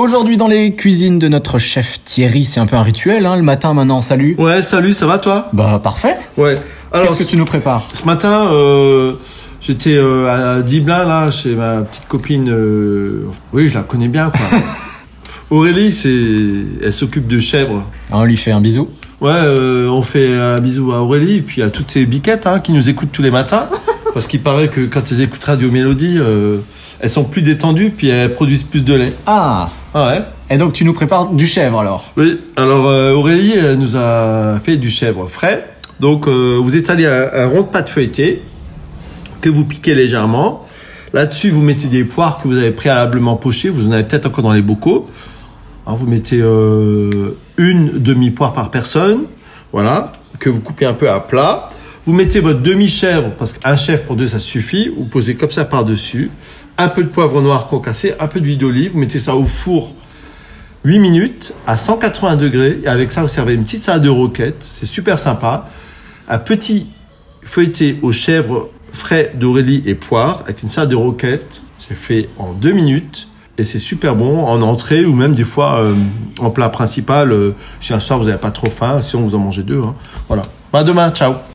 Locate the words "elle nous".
33.56-33.96